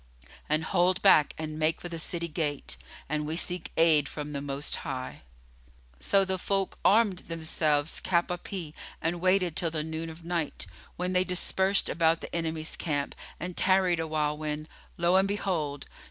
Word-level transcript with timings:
and 0.49 0.63
hold 0.63 0.99
back 1.03 1.31
and 1.37 1.59
make 1.59 1.79
for 1.79 1.87
the 1.87 1.99
city 1.99 2.27
gate; 2.27 2.75
and 3.07 3.27
we 3.27 3.35
seek 3.35 3.71
aid 3.77 4.09
from 4.09 4.33
the 4.33 4.41
Most 4.41 4.77
High." 4.77 5.21
So 5.99 6.25
the 6.25 6.39
folk 6.39 6.79
armed 6.83 7.19
themselves 7.29 7.99
cap 7.99 8.29
à 8.29 8.43
pie 8.43 8.73
and 8.99 9.21
waited 9.21 9.55
till 9.55 9.69
the 9.69 9.83
noon 9.83 10.09
of 10.09 10.25
night, 10.25 10.65
when 10.95 11.13
they 11.13 11.23
dispersed 11.23 11.87
about 11.87 12.19
the 12.21 12.35
enemy's 12.35 12.75
camp 12.75 13.13
and 13.39 13.55
tarried 13.55 13.99
awhile 13.99 14.35
when, 14.35 14.67
lo 14.97 15.17
and 15.17 15.27
behold! 15.27 15.85